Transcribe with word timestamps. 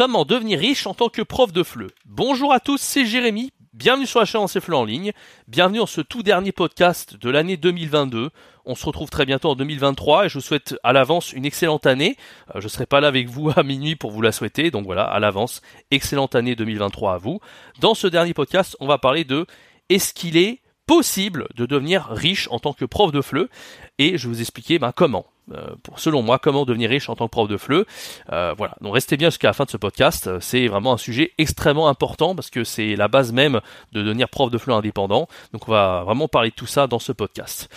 Comment 0.00 0.24
devenir 0.24 0.58
riche 0.58 0.86
en 0.86 0.94
tant 0.94 1.10
que 1.10 1.20
prof 1.20 1.52
de 1.52 1.62
FLE 1.62 1.88
Bonjour 2.06 2.54
à 2.54 2.60
tous, 2.60 2.80
c'est 2.80 3.04
Jérémy. 3.04 3.52
Bienvenue 3.74 4.06
sur 4.06 4.18
la 4.18 4.24
chaîne 4.24 4.48
FLE 4.48 4.72
en 4.72 4.86
ligne. 4.86 5.12
Bienvenue 5.46 5.76
dans 5.76 5.84
ce 5.84 6.00
tout 6.00 6.22
dernier 6.22 6.52
podcast 6.52 7.16
de 7.16 7.28
l'année 7.28 7.58
2022. 7.58 8.30
On 8.64 8.74
se 8.74 8.86
retrouve 8.86 9.10
très 9.10 9.26
bientôt 9.26 9.50
en 9.50 9.56
2023 9.56 10.24
et 10.24 10.28
je 10.30 10.38
vous 10.38 10.40
souhaite 10.40 10.74
à 10.84 10.94
l'avance 10.94 11.34
une 11.34 11.44
excellente 11.44 11.84
année. 11.84 12.16
Euh, 12.54 12.62
je 12.62 12.68
serai 12.68 12.86
pas 12.86 13.02
là 13.02 13.08
avec 13.08 13.28
vous 13.28 13.50
à 13.54 13.62
minuit 13.62 13.94
pour 13.94 14.10
vous 14.10 14.22
la 14.22 14.32
souhaiter. 14.32 14.70
Donc 14.70 14.86
voilà, 14.86 15.04
à 15.04 15.20
l'avance, 15.20 15.60
excellente 15.90 16.34
année 16.34 16.56
2023 16.56 17.12
à 17.12 17.18
vous. 17.18 17.40
Dans 17.78 17.92
ce 17.92 18.06
dernier 18.06 18.32
podcast, 18.32 18.78
on 18.80 18.86
va 18.86 18.96
parler 18.96 19.24
de 19.24 19.44
est-ce 19.90 20.14
qu'il 20.14 20.38
est 20.38 20.62
possible 20.86 21.46
de 21.56 21.66
devenir 21.66 22.06
riche 22.06 22.48
en 22.50 22.58
tant 22.58 22.72
que 22.72 22.86
prof 22.86 23.12
de 23.12 23.20
FLE 23.20 23.50
et 23.98 24.16
je 24.16 24.28
vais 24.28 24.34
vous 24.34 24.40
expliquer 24.40 24.78
ben, 24.78 24.92
comment. 24.92 25.26
Euh, 25.52 25.74
pour, 25.82 25.98
selon 25.98 26.22
moi, 26.22 26.38
comment 26.38 26.64
devenir 26.64 26.90
riche 26.90 27.08
en 27.08 27.16
tant 27.16 27.26
que 27.26 27.30
prof 27.30 27.48
de 27.48 27.56
FLE. 27.56 27.84
Euh, 28.32 28.54
voilà, 28.56 28.74
donc 28.80 28.94
restez 28.94 29.16
bien 29.16 29.30
jusqu'à 29.30 29.48
la 29.48 29.52
fin 29.52 29.64
de 29.64 29.70
ce 29.70 29.76
podcast. 29.76 30.30
C'est 30.40 30.68
vraiment 30.68 30.92
un 30.92 30.98
sujet 30.98 31.32
extrêmement 31.38 31.88
important 31.88 32.34
parce 32.34 32.50
que 32.50 32.64
c'est 32.64 32.96
la 32.96 33.08
base 33.08 33.32
même 33.32 33.60
de 33.92 34.02
devenir 34.02 34.28
prof 34.28 34.50
de 34.50 34.58
FLE 34.58 34.72
indépendant. 34.72 35.28
Donc 35.52 35.68
on 35.68 35.72
va 35.72 36.02
vraiment 36.04 36.28
parler 36.28 36.50
de 36.50 36.54
tout 36.54 36.66
ça 36.66 36.86
dans 36.86 36.98
ce 36.98 37.12
podcast. 37.12 37.68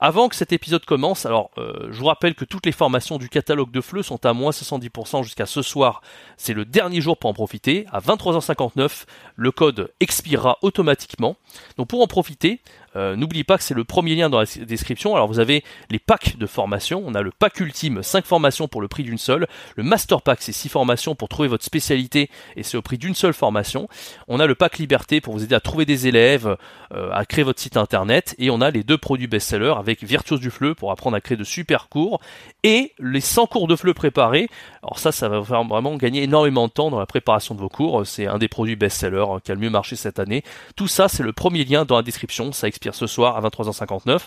Avant 0.00 0.28
que 0.28 0.36
cet 0.36 0.52
épisode 0.52 0.84
commence, 0.84 1.26
alors 1.26 1.50
euh, 1.58 1.88
je 1.90 1.98
vous 1.98 2.06
rappelle 2.06 2.34
que 2.34 2.44
toutes 2.44 2.66
les 2.66 2.72
formations 2.72 3.18
du 3.18 3.28
catalogue 3.28 3.70
de 3.70 3.80
FLE 3.80 4.04
sont 4.04 4.24
à 4.26 4.32
moins 4.32 4.50
70% 4.50 5.22
jusqu'à 5.22 5.46
ce 5.46 5.62
soir. 5.62 6.02
C'est 6.36 6.54
le 6.54 6.64
dernier 6.64 7.00
jour 7.00 7.16
pour 7.16 7.30
en 7.30 7.34
profiter. 7.34 7.86
À 7.92 8.00
23h59, 8.00 9.04
le 9.36 9.50
code 9.52 9.92
expirera 10.00 10.58
automatiquement. 10.62 11.36
Donc 11.76 11.88
pour 11.88 12.02
en 12.02 12.06
profiter, 12.06 12.60
euh, 12.96 13.16
n'oubliez 13.16 13.44
pas 13.44 13.58
que 13.58 13.64
c'est 13.64 13.74
le 13.74 13.84
premier 13.84 14.14
lien 14.14 14.28
dans 14.30 14.40
la 14.40 14.46
description. 14.64 15.14
Alors 15.14 15.28
vous 15.28 15.38
avez 15.38 15.64
les 15.90 15.98
packs 15.98 16.36
de 16.36 16.46
formation. 16.46 17.02
On 17.06 17.14
a 17.14 17.22
le 17.22 17.30
pack 17.30 17.60
ultime, 17.60 18.02
5 18.02 18.24
formations 18.24 18.68
pour 18.68 18.80
le 18.80 18.88
prix 18.88 19.02
d'une 19.02 19.18
seule. 19.18 19.46
Le 19.76 19.82
master 19.82 20.22
pack, 20.22 20.42
c'est 20.42 20.52
6 20.52 20.68
formations 20.68 21.14
pour 21.14 21.28
trouver 21.28 21.48
votre 21.48 21.64
spécialité 21.64 22.30
et 22.56 22.62
c'est 22.62 22.76
au 22.76 22.82
prix 22.82 22.98
d'une 22.98 23.14
seule 23.14 23.34
formation. 23.34 23.88
On 24.28 24.40
a 24.40 24.46
le 24.46 24.54
pack 24.54 24.78
liberté 24.78 25.20
pour 25.20 25.34
vous 25.34 25.44
aider 25.44 25.54
à 25.54 25.60
trouver 25.60 25.84
des 25.84 26.06
élèves, 26.06 26.56
euh, 26.94 27.10
à 27.12 27.24
créer 27.24 27.44
votre 27.44 27.60
site 27.60 27.76
internet. 27.76 28.34
Et 28.38 28.50
on 28.50 28.60
a 28.60 28.70
les 28.70 28.82
deux 28.82 28.98
produits 28.98 29.26
best-sellers 29.26 29.74
avec 29.78 30.02
Virtuose 30.02 30.40
du 30.40 30.50
FLE 30.50 30.74
pour 30.74 30.90
apprendre 30.90 31.16
à 31.16 31.20
créer 31.20 31.36
de 31.36 31.44
super 31.44 31.88
cours 31.88 32.20
et 32.62 32.92
les 32.98 33.20
100 33.20 33.46
cours 33.46 33.68
de 33.68 33.76
FLE 33.76 33.94
préparés. 33.94 34.48
Alors 34.82 34.98
ça, 34.98 35.12
ça 35.12 35.28
va 35.28 35.40
vraiment 35.40 35.96
gagner 35.96 36.22
énormément 36.22 36.66
de 36.66 36.72
temps 36.72 36.90
dans 36.90 36.98
la 36.98 37.06
préparation 37.06 37.54
de 37.54 37.60
vos 37.60 37.68
cours. 37.68 38.06
C'est 38.06 38.26
un 38.26 38.38
des 38.38 38.48
produits 38.48 38.76
best-sellers 38.76 39.16
euh, 39.16 39.38
qui 39.42 39.50
a 39.50 39.54
le 39.54 39.60
mieux 39.60 39.70
marché 39.70 39.96
cette 39.96 40.18
année. 40.18 40.42
Tout 40.76 40.88
ça, 40.88 41.08
c'est 41.08 41.22
le 41.22 41.32
premier 41.32 41.64
lien 41.64 41.84
dans 41.84 41.96
la 41.96 42.02
description. 42.02 42.52
Ça 42.52 42.68
ce 42.90 43.06
soir 43.06 43.36
à 43.36 43.48
23h59. 43.48 44.18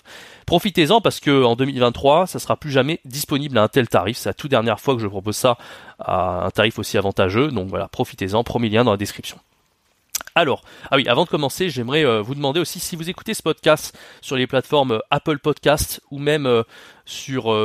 Profitez-en 0.45 1.01
parce 1.01 1.19
que 1.19 1.43
en 1.43 1.55
2023, 1.55 2.27
ça 2.27 2.39
sera 2.39 2.55
plus 2.55 2.71
jamais 2.71 2.99
disponible 3.05 3.57
à 3.57 3.63
un 3.63 3.67
tel 3.67 3.87
tarif. 3.87 4.17
C'est 4.17 4.29
la 4.29 4.33
toute 4.33 4.51
dernière 4.51 4.79
fois 4.79 4.95
que 4.95 5.01
je 5.01 5.07
propose 5.07 5.35
ça 5.35 5.57
à 5.99 6.45
un 6.45 6.49
tarif 6.51 6.79
aussi 6.79 6.97
avantageux. 6.97 7.49
Donc 7.49 7.67
voilà, 7.67 7.87
profitez-en. 7.87 8.43
Premier 8.43 8.69
lien 8.69 8.83
dans 8.83 8.91
la 8.91 8.97
description. 8.97 9.37
Alors, 10.37 10.63
ah 10.91 10.97
oui, 10.97 11.07
avant 11.07 11.23
de 11.23 11.29
commencer, 11.29 11.69
j'aimerais 11.69 12.05
euh, 12.05 12.21
vous 12.21 12.35
demander 12.35 12.59
aussi 12.59 12.81
si 12.81 12.97
vous 12.97 13.09
écoutez 13.09 13.33
ce 13.33 13.41
podcast 13.41 13.97
sur 14.19 14.35
les 14.35 14.47
plateformes 14.47 14.91
euh, 14.91 14.99
Apple 15.09 15.39
Podcast 15.39 16.01
ou 16.11 16.19
même 16.19 16.45
euh, 16.45 16.63
sur 17.05 17.55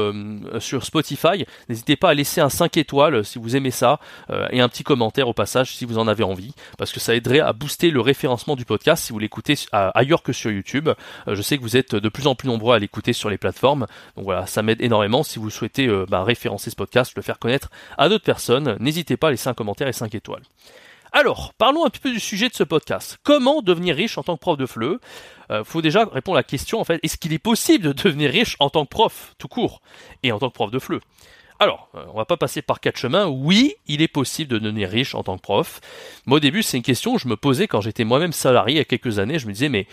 sur 0.61 0.85
Spotify, 0.85 1.47
n'hésitez 1.71 1.97
pas 1.97 2.11
à 2.11 2.15
laisser 2.15 2.43
un 2.43 2.51
5 2.51 2.77
étoiles 2.77 3.25
si 3.25 3.39
vous 3.39 3.57
aimez 3.57 3.71
ça 3.71 3.99
et 4.51 4.61
un 4.61 4.69
petit 4.69 4.83
commentaire 4.83 5.29
au 5.29 5.33
passage 5.33 5.75
si 5.75 5.87
vous 5.87 5.97
en 5.97 6.07
avez 6.09 6.25
envie 6.25 6.53
parce 6.77 6.93
que 6.93 7.01
ça 7.01 7.15
aiderait 7.15 7.41
à 7.41 7.55
booster 7.55 7.91
le 7.91 8.03
référencement 8.03 8.55
du 8.55 8.67
podcast 8.67 9.03
si 9.03 9.15
vous 9.15 9.19
l'écoutez 9.19 9.55
ailleurs 9.73 10.23
que 10.23 10.35
sur 10.35 10.51
YouTube. 10.51 10.91
je 11.27 11.41
sais 11.41 11.57
que 11.57 11.63
vous 11.63 11.79
êtes 11.79 11.95
de 11.95 12.09
plus 12.11 12.27
en 12.27 12.35
plus 12.35 12.49
nombreux 12.49 12.75
à 12.75 12.79
l'écouter 12.79 13.15
sur 13.15 13.31
les 13.31 13.39
plateformes. 13.39 13.87
Donc 14.15 14.27
voilà, 14.27 14.45
ça 14.45 14.63
m'aide 14.63 14.83
énormément 14.83 15.23
si 15.23 15.39
vous 15.39 15.49
souhaitez 15.49 15.89
bah, 16.07 16.23
référencer 16.23 16.69
ce 16.69 16.77
podcast, 16.77 17.15
le 17.17 17.23
faire 17.23 17.39
connaître 17.39 17.71
à 17.97 18.11
d'autres 18.11 18.27
personnes, 18.27 18.77
n'hésitez 18.79 19.17
pas 19.17 19.29
à 19.29 19.31
laisser 19.31 19.49
un 19.49 19.55
commentaire 19.55 19.89
et 19.89 19.95
5 19.95 20.15
étoiles. 20.15 20.43
Alors, 21.13 21.55
parlons 21.59 21.85
un 21.85 21.91
petit 21.91 22.01
peu 22.01 22.13
du 22.13 22.21
sujet 22.21 22.49
de 22.49 22.55
ce 22.55 22.63
podcast. 22.63 23.19
Comment 23.25 23.63
devenir 23.63 23.97
riche 23.97 24.17
en 24.17 24.23
tant 24.23 24.37
que 24.37 24.41
prof 24.41 24.57
de 24.57 24.65
FLE? 24.65 24.99
Il 25.49 25.55
euh, 25.55 25.65
faut 25.65 25.83
déjà 25.83 26.05
répondre 26.05 26.37
à 26.37 26.41
la 26.41 26.45
question, 26.45 26.81
en 26.81 26.85
fait, 26.85 27.01
est-ce 27.03 27.17
qu'il 27.17 27.33
est 27.33 27.41
possible 27.41 27.85
de 27.85 27.93
devenir 27.93 28.31
riche 28.31 28.57
en 28.61 28.71
tant 28.71 28.85
que 28.85 28.91
prof, 28.91 29.35
tout 29.37 29.49
court, 29.49 29.83
et 30.23 30.31
en 30.31 30.39
tant 30.39 30.51
que 30.51 30.55
prof 30.55 30.71
de 30.71 30.79
FLE? 30.79 31.01
Alors, 31.59 31.89
euh, 31.97 32.05
on 32.15 32.17
va 32.17 32.27
pas 32.27 32.37
passer 32.37 32.63
par 32.63 32.79
quatre 32.79 32.97
chemins. 32.97 33.27
Oui, 33.27 33.75
il 33.89 34.03
est 34.03 34.09
possible 34.09 34.53
de 34.53 34.59
devenir 34.59 34.89
riche 34.89 35.17
en 35.17 35.25
tant 35.25 35.37
que 35.37 35.43
prof. 35.43 35.81
Moi, 36.27 36.37
au 36.37 36.41
début, 36.41 36.63
c'est 36.63 36.77
une 36.77 36.85
question 36.85 37.17
que 37.17 37.21
je 37.21 37.29
me 37.29 37.37
posais 37.37 37.67
quand 37.67 37.81
j'étais 37.81 38.05
moi-même 38.05 38.33
salarié 38.33 38.77
il 38.77 38.79
y 38.79 38.81
a 38.81 38.85
quelques 38.85 39.19
années. 39.19 39.41
Je 39.41 39.49
me 39.49 39.53
disais, 39.53 39.69
mais 39.69 39.89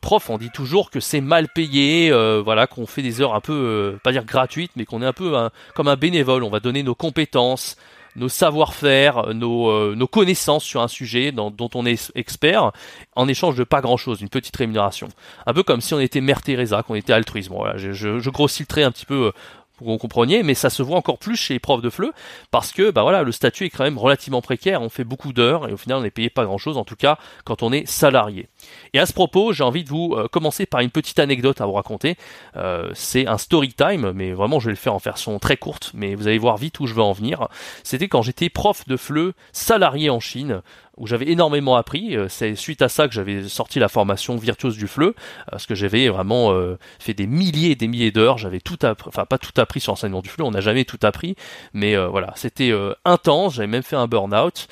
prof, 0.00 0.28
on 0.30 0.36
dit 0.36 0.50
toujours 0.50 0.90
que 0.90 0.98
c'est 0.98 1.20
mal 1.20 1.48
payé, 1.48 2.10
euh, 2.10 2.42
voilà, 2.44 2.66
qu'on 2.66 2.86
fait 2.86 3.02
des 3.02 3.20
heures 3.20 3.36
un 3.36 3.40
peu, 3.40 3.98
pas 4.02 4.10
dire 4.10 4.24
gratuites, 4.24 4.72
mais 4.74 4.84
qu'on 4.84 5.00
est 5.00 5.06
un 5.06 5.12
peu 5.12 5.32
comme 5.76 5.86
un 5.86 5.96
bénévole. 5.96 6.42
On 6.42 6.50
va 6.50 6.60
donner 6.60 6.82
nos 6.82 6.96
compétences, 6.96 7.76
nos 8.16 8.28
savoir-faire, 8.28 9.34
nos, 9.34 9.70
euh, 9.70 9.94
nos, 9.94 10.06
connaissances 10.06 10.64
sur 10.64 10.80
un 10.80 10.88
sujet 10.88 11.32
dont, 11.32 11.52
on 11.74 11.86
est 11.86 12.10
expert, 12.14 12.72
en 13.14 13.28
échange 13.28 13.56
de 13.56 13.64
pas 13.64 13.80
grand-chose, 13.80 14.20
une 14.20 14.28
petite 14.28 14.56
rémunération. 14.56 15.08
Un 15.46 15.52
peu 15.52 15.62
comme 15.62 15.80
si 15.80 15.94
on 15.94 16.00
était 16.00 16.20
Mère 16.20 16.42
Teresa, 16.42 16.82
qu'on 16.82 16.94
était 16.94 17.12
altruisme. 17.12 17.54
Voilà, 17.54 17.76
je, 17.76 17.92
je, 17.92 18.18
je 18.18 18.30
grossis 18.30 18.62
le 18.62 18.66
trait 18.66 18.82
un 18.82 18.90
petit 18.90 19.06
peu 19.06 19.26
euh, 19.26 19.32
vous 19.80 19.98
compreniez, 19.98 20.42
mais 20.42 20.54
ça 20.54 20.70
se 20.70 20.82
voit 20.82 20.96
encore 20.96 21.18
plus 21.18 21.36
chez 21.36 21.54
les 21.54 21.60
profs 21.60 21.82
de 21.82 21.90
FLE, 21.90 22.12
parce 22.50 22.72
que 22.72 22.90
bah 22.90 23.02
voilà, 23.02 23.22
le 23.22 23.32
statut 23.32 23.64
est 23.66 23.70
quand 23.70 23.84
même 23.84 23.98
relativement 23.98 24.40
précaire, 24.40 24.82
on 24.82 24.88
fait 24.88 25.04
beaucoup 25.04 25.32
d'heures, 25.32 25.68
et 25.68 25.72
au 25.72 25.76
final 25.76 25.98
on 25.98 26.02
n'est 26.02 26.10
payé 26.10 26.30
pas 26.30 26.44
grand 26.44 26.58
chose, 26.58 26.76
en 26.76 26.84
tout 26.84 26.96
cas 26.96 27.18
quand 27.44 27.62
on 27.62 27.72
est 27.72 27.86
salarié. 27.86 28.48
Et 28.94 28.98
à 28.98 29.06
ce 29.06 29.12
propos, 29.12 29.52
j'ai 29.52 29.64
envie 29.64 29.84
de 29.84 29.88
vous 29.88 30.14
euh, 30.16 30.28
commencer 30.28 30.66
par 30.66 30.80
une 30.80 30.90
petite 30.90 31.18
anecdote 31.18 31.60
à 31.60 31.66
vous 31.66 31.72
raconter. 31.72 32.16
Euh, 32.56 32.90
c'est 32.94 33.26
un 33.26 33.38
story 33.38 33.72
time, 33.72 34.12
mais 34.12 34.32
vraiment 34.32 34.60
je 34.60 34.66
vais 34.66 34.72
le 34.72 34.76
faire 34.76 34.94
en 34.94 34.98
version 34.98 35.38
très 35.38 35.56
courte, 35.56 35.90
mais 35.94 36.14
vous 36.14 36.26
allez 36.26 36.38
voir 36.38 36.56
vite 36.56 36.80
où 36.80 36.86
je 36.86 36.94
veux 36.94 37.02
en 37.02 37.12
venir. 37.12 37.48
C'était 37.82 38.08
quand 38.08 38.22
j'étais 38.22 38.48
prof 38.48 38.86
de 38.86 38.96
FLE 38.96 39.32
salarié 39.52 40.10
en 40.10 40.20
Chine 40.20 40.62
où 40.96 41.06
j'avais 41.06 41.28
énormément 41.28 41.76
appris. 41.76 42.16
Euh, 42.16 42.28
c'est 42.28 42.54
suite 42.54 42.82
à 42.82 42.88
ça 42.88 43.08
que 43.08 43.14
j'avais 43.14 43.48
sorti 43.48 43.78
la 43.78 43.88
formation 43.88 44.36
virtuose 44.36 44.76
du 44.76 44.86
FLE, 44.86 45.14
parce 45.50 45.66
que 45.66 45.74
j'avais 45.74 46.08
vraiment 46.08 46.54
fait 46.98 47.14
des 47.14 47.26
milliers 47.26 47.72
et 47.72 47.74
des 47.74 47.88
milliers 47.88 48.10
d'heures. 48.10 48.38
J'avais 48.38 48.60
tout 48.60 48.78
appris, 48.82 49.08
enfin 49.08 49.24
pas 49.24 49.38
tout 49.38 49.58
appris 49.60 49.80
sur 49.80 49.92
l'enseignement 49.92 50.22
du 50.22 50.28
FLE, 50.28 50.42
on 50.42 50.50
n'a 50.50 50.60
jamais 50.60 50.84
tout 50.84 50.98
appris, 51.02 51.36
mais 51.72 51.96
voilà, 51.96 52.32
c'était 52.36 52.72
intense. 53.04 53.54
J'avais 53.54 53.66
même 53.66 53.82
fait 53.82 53.96
un 53.96 54.06
burn-out. 54.06 54.68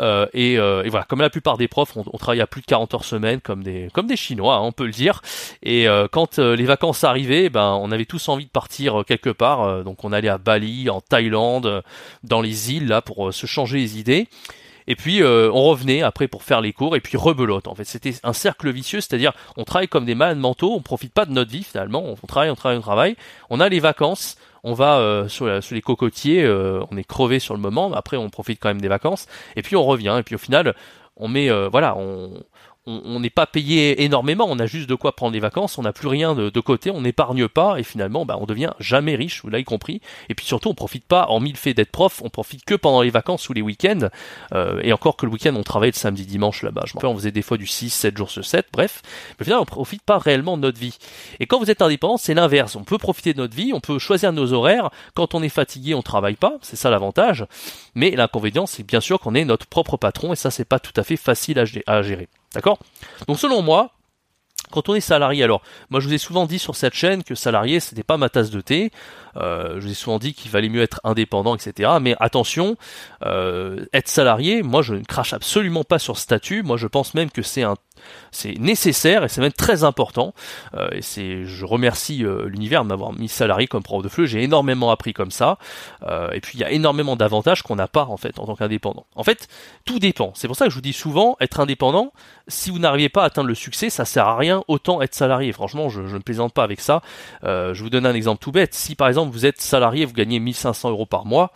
Euh, 0.00 0.26
euh, 0.34 0.82
et, 0.82 0.88
voilà, 0.88 1.04
comme 1.04 1.20
la 1.20 1.30
plupart 1.30 1.56
des 1.56 1.68
profs, 1.68 1.96
on, 1.96 2.18
travaille 2.18 2.40
à 2.40 2.46
plus 2.46 2.60
de 2.60 2.66
40 2.66 2.94
heures 2.94 3.04
semaine, 3.04 3.40
comme 3.40 3.62
des 3.62 3.88
comme 3.92 4.06
des 4.06 4.16
Chinois, 4.16 4.56
hein, 4.56 4.62
on 4.62 4.72
peut 4.72 4.86
le 4.86 4.92
dire. 4.92 5.22
Et 5.62 5.88
euh, 5.88 6.06
quand 6.10 6.38
les 6.38 6.64
vacances 6.64 7.04
arrivaient, 7.04 7.48
ben 7.50 7.78
on 7.80 7.90
avait 7.90 8.04
tous 8.04 8.28
envie 8.28 8.46
de 8.46 8.50
partir 8.50 9.04
quelque 9.06 9.30
part. 9.30 9.84
donc 9.84 10.04
on 10.04 10.12
allait 10.12 10.28
à 10.28 10.38
Bali, 10.38 10.90
en 10.90 11.00
Thaïlande, 11.00 11.82
dans 12.22 12.40
les 12.40 12.72
îles 12.72 12.88
là 12.88 13.02
pour 13.02 13.32
se 13.32 13.46
changer 13.46 13.78
les 13.78 13.98
idées. 13.98 14.28
Et 14.88 14.96
puis 14.96 15.22
on 15.22 15.62
revenait 15.62 16.02
après 16.02 16.26
pour 16.26 16.42
faire 16.42 16.60
les 16.60 16.72
cours 16.72 16.96
et 16.96 17.00
puis 17.00 17.16
rebelote. 17.16 17.68
En 17.68 17.74
fait, 17.74 17.84
c'était 17.84 18.14
un 18.24 18.32
cercle 18.32 18.72
vicieux, 18.72 19.00
c'est-à-dire 19.00 19.32
on 19.56 19.64
travaille 19.64 19.86
comme 19.86 20.06
des 20.06 20.14
malades 20.14 20.38
mentaux, 20.38 20.72
on 20.74 20.80
profite 20.80 21.12
pas 21.12 21.26
de 21.26 21.32
notre 21.32 21.50
vie 21.50 21.62
finalement, 21.62 22.02
on 22.04 22.26
travaille, 22.26 22.50
on 22.50 22.56
travaille, 22.56 22.78
on 22.78 22.82
travaille. 22.82 23.16
On 23.50 23.60
a 23.60 23.68
les 23.68 23.80
vacances, 23.80 24.36
on 24.64 24.74
va 24.74 24.98
euh, 24.98 25.28
sur, 25.28 25.46
les 25.46 25.82
cocotiers, 25.82 26.44
euh, 26.44 26.82
on 26.90 26.96
est 26.96 27.04
crevé 27.04 27.38
sur 27.38 27.54
le 27.54 27.60
moment, 27.60 27.92
après 27.92 28.16
on 28.16 28.28
profite 28.30 28.60
quand 28.60 28.68
même 28.68 28.80
des 28.80 28.88
vacances, 28.88 29.26
et 29.56 29.62
puis 29.62 29.76
on 29.76 29.84
revient, 29.84 30.16
et 30.18 30.22
puis 30.22 30.34
au 30.34 30.38
final, 30.38 30.74
on 31.16 31.28
met, 31.28 31.50
euh, 31.50 31.68
voilà, 31.68 31.96
on, 31.96 32.32
on 32.88 33.20
n'est 33.20 33.30
pas 33.30 33.46
payé 33.46 34.02
énormément, 34.02 34.46
on 34.48 34.58
a 34.58 34.66
juste 34.66 34.88
de 34.88 34.94
quoi 34.94 35.14
prendre 35.14 35.32
des 35.32 35.40
vacances, 35.40 35.78
on 35.78 35.82
n'a 35.82 35.92
plus 35.92 36.08
rien 36.08 36.34
de, 36.34 36.60
côté, 36.60 36.90
on 36.90 37.00
n'épargne 37.00 37.46
pas 37.46 37.78
et 37.78 37.82
finalement 37.82 38.24
bah, 38.24 38.36
on 38.40 38.46
devient 38.46 38.72
jamais 38.80 39.14
riche, 39.14 39.42
vous 39.42 39.50
l'avez 39.50 39.64
compris. 39.64 40.00
Et 40.28 40.34
puis 40.34 40.46
surtout 40.46 40.70
on 40.70 40.74
profite 40.74 41.04
pas, 41.04 41.26
en 41.28 41.40
le 41.40 41.54
fait 41.54 41.74
d'être 41.74 41.90
prof, 41.90 42.20
on 42.24 42.30
profite 42.30 42.64
que 42.64 42.74
pendant 42.74 43.02
les 43.02 43.10
vacances 43.10 43.48
ou 43.48 43.52
les 43.52 43.62
week-ends. 43.62 44.08
Euh, 44.54 44.80
et 44.82 44.92
encore 44.92 45.16
que 45.16 45.26
le 45.26 45.32
week-end 45.32 45.54
on 45.54 45.62
travaille 45.62 45.90
le 45.90 45.96
samedi, 45.96 46.24
dimanche 46.24 46.62
là-bas. 46.62 46.84
Je 46.86 46.94
on 47.06 47.14
faisait 47.14 47.30
des 47.30 47.42
fois 47.42 47.56
du 47.56 47.66
6, 47.66 47.90
7 47.90 48.16
jours 48.16 48.30
sur 48.30 48.44
7, 48.44 48.66
bref. 48.72 49.02
Mais 49.38 49.44
finalement 49.44 49.62
on 49.62 49.66
profite 49.66 50.02
pas 50.02 50.18
réellement 50.18 50.56
de 50.56 50.62
notre 50.62 50.78
vie. 50.78 50.98
Et 51.40 51.46
quand 51.46 51.58
vous 51.58 51.70
êtes 51.70 51.82
indépendant, 51.82 52.16
c'est 52.16 52.34
l'inverse. 52.34 52.76
On 52.76 52.84
peut 52.84 52.98
profiter 52.98 53.34
de 53.34 53.38
notre 53.38 53.54
vie, 53.54 53.72
on 53.72 53.80
peut 53.80 53.98
choisir 53.98 54.32
nos 54.32 54.52
horaires. 54.52 54.90
Quand 55.14 55.34
on 55.34 55.42
est 55.42 55.48
fatigué, 55.48 55.94
on 55.94 56.02
travaille 56.02 56.36
pas, 56.36 56.54
c'est 56.62 56.76
ça 56.76 56.90
l'avantage. 56.90 57.46
Mais 57.94 58.10
l'inconvénient, 58.10 58.66
c'est 58.66 58.84
bien 58.84 59.00
sûr 59.00 59.20
qu'on 59.20 59.34
est 59.34 59.44
notre 59.44 59.66
propre 59.66 59.96
patron 59.96 60.32
et 60.32 60.36
ça 60.36 60.50
c'est 60.50 60.64
pas 60.64 60.78
tout 60.78 60.92
à 60.96 61.04
fait 61.04 61.16
facile 61.16 61.58
à 61.86 62.02
gérer. 62.02 62.28
D'accord? 62.54 62.78
Donc 63.26 63.38
selon 63.38 63.62
moi, 63.62 63.92
quand 64.70 64.88
on 64.88 64.94
est 64.94 65.00
salarié, 65.00 65.42
alors 65.42 65.62
moi 65.90 66.00
je 66.00 66.06
vous 66.06 66.14
ai 66.14 66.18
souvent 66.18 66.46
dit 66.46 66.58
sur 66.58 66.76
cette 66.76 66.94
chaîne 66.94 67.22
que 67.22 67.34
salarié 67.34 67.80
c'était 67.80 68.02
pas 68.02 68.16
ma 68.16 68.28
tasse 68.28 68.50
de 68.50 68.60
thé. 68.60 68.90
Euh, 69.36 69.74
je 69.76 69.86
vous 69.86 69.92
ai 69.92 69.94
souvent 69.94 70.18
dit 70.18 70.34
qu'il 70.34 70.50
valait 70.50 70.68
mieux 70.68 70.82
être 70.82 71.00
indépendant, 71.04 71.54
etc. 71.54 71.90
Mais 72.00 72.16
attention, 72.20 72.76
euh, 73.24 73.86
être 73.92 74.08
salarié, 74.08 74.62
moi 74.62 74.82
je 74.82 74.94
ne 74.94 75.04
crache 75.04 75.32
absolument 75.32 75.84
pas 75.84 75.98
sur 75.98 76.18
statut. 76.18 76.62
Moi 76.62 76.76
je 76.76 76.86
pense 76.86 77.14
même 77.14 77.30
que 77.30 77.42
c'est 77.42 77.62
un 77.62 77.76
c'est 78.30 78.58
nécessaire 78.58 79.24
et 79.24 79.28
c'est 79.28 79.40
même 79.40 79.52
très 79.52 79.84
important. 79.84 80.34
Euh, 80.74 80.88
et 80.92 81.02
c'est, 81.02 81.44
je 81.44 81.64
remercie 81.64 82.24
euh, 82.24 82.48
l'univers 82.48 82.84
de 82.84 82.88
m'avoir 82.88 83.12
mis 83.12 83.28
salarié 83.28 83.66
comme 83.66 83.82
prof 83.82 84.02
de 84.02 84.08
FLE. 84.08 84.26
J'ai 84.26 84.42
énormément 84.42 84.90
appris 84.90 85.12
comme 85.12 85.30
ça. 85.30 85.58
Euh, 86.02 86.30
et 86.32 86.40
puis 86.40 86.52
il 86.54 86.60
y 86.60 86.64
a 86.64 86.70
énormément 86.70 87.16
d'avantages 87.16 87.62
qu'on 87.62 87.76
n'a 87.76 87.88
pas 87.88 88.04
en 88.04 88.16
fait 88.16 88.38
en 88.38 88.46
tant 88.46 88.56
qu'indépendant. 88.56 89.06
En 89.14 89.24
fait, 89.24 89.48
tout 89.84 89.98
dépend. 89.98 90.32
C'est 90.34 90.46
pour 90.46 90.56
ça 90.56 90.66
que 90.66 90.70
je 90.70 90.74
vous 90.74 90.82
dis 90.82 90.92
souvent, 90.92 91.36
être 91.40 91.60
indépendant, 91.60 92.12
si 92.48 92.70
vous 92.70 92.78
n'arrivez 92.78 93.08
pas 93.08 93.22
à 93.22 93.26
atteindre 93.26 93.48
le 93.48 93.54
succès, 93.54 93.90
ça 93.90 94.04
sert 94.04 94.26
à 94.26 94.36
rien. 94.36 94.62
Autant 94.68 95.02
être 95.02 95.14
salarié. 95.14 95.52
Franchement, 95.52 95.88
je, 95.88 96.06
je 96.06 96.16
ne 96.16 96.22
plaisante 96.22 96.52
pas 96.52 96.64
avec 96.64 96.80
ça. 96.80 97.02
je 97.42 97.80
vous 97.82 97.90
donne 97.90 98.06
un 98.06 98.14
exemple 98.14 98.42
tout 98.42 98.52
bête. 98.52 98.74
Si 98.74 98.94
par 98.94 99.08
exemple 99.08 99.32
vous 99.32 99.46
êtes 99.46 99.60
salarié, 99.60 100.04
vous 100.04 100.14
gagnez 100.14 100.40
1500 100.40 100.90
euros 100.90 101.06
par 101.06 101.26
mois. 101.26 101.52